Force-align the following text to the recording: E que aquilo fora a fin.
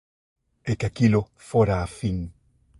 E 0.69 0.71
que 0.79 0.87
aquilo 0.89 1.21
fora 1.49 1.75
a 1.85 1.87
fin. 1.99 2.17